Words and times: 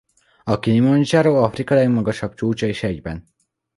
A 0.43 0.59
Kilimandzsáró 0.59 1.43
Afrika 1.43 1.73
legmagasabb 1.75 2.33
csúcsa 2.33 2.65
is 2.65 2.83
egyben. 2.83 3.23